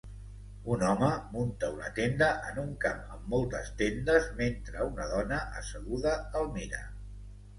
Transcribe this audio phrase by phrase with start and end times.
[0.75, 6.15] Un home munta una tenda en una camp amb moltes tendes mentre una dona asseguda
[6.41, 6.81] el mira.